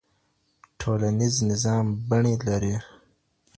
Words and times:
ټولنيز 0.79 1.35
نظام 1.51 1.85
بڼې 2.09 2.35
لري. 2.47 2.75